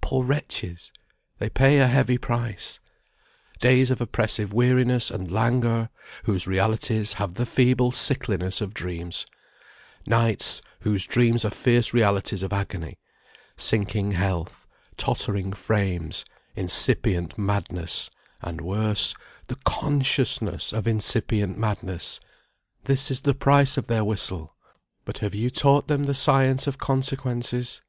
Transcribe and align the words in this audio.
Poor 0.00 0.24
wretches! 0.24 0.90
They 1.38 1.48
pay 1.48 1.78
a 1.78 1.86
heavy 1.86 2.18
price. 2.18 2.80
Days 3.60 3.88
of 3.92 4.00
oppressive 4.00 4.52
weariness 4.52 5.12
and 5.12 5.30
languor, 5.30 5.90
whose 6.24 6.44
realities 6.44 7.12
have 7.12 7.34
the 7.34 7.46
feeble 7.46 7.92
sickliness 7.92 8.60
of 8.60 8.74
dreams; 8.74 9.26
nights, 10.04 10.60
whose 10.80 11.06
dreams 11.06 11.44
are 11.44 11.50
fierce 11.52 11.94
realities 11.94 12.42
of 12.42 12.52
agony; 12.52 12.98
sinking 13.56 14.10
health, 14.10 14.66
tottering 14.96 15.52
frames, 15.52 16.24
incipient 16.56 17.38
madness, 17.38 18.10
and 18.42 18.60
worse, 18.60 19.14
the 19.46 19.56
consciousness 19.64 20.72
of 20.72 20.88
incipient 20.88 21.56
madness; 21.56 22.18
this 22.82 23.08
is 23.08 23.20
the 23.20 23.34
price 23.34 23.76
of 23.76 23.86
their 23.86 24.02
whistle. 24.04 24.56
But 25.04 25.18
have 25.18 25.36
you 25.36 25.48
taught 25.48 25.86
them 25.86 26.02
the 26.02 26.12
science 26.12 26.66
of 26.66 26.76
consequences? 26.76 27.82